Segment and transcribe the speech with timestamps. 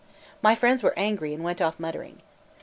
[0.41, 2.23] My friends were angry and went off muttering.